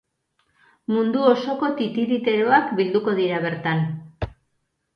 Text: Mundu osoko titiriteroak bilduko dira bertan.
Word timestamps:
Mundu 0.95 1.27
osoko 1.33 1.69
titiriteroak 1.83 2.73
bilduko 2.81 3.17
dira 3.21 3.45
bertan. 3.47 3.87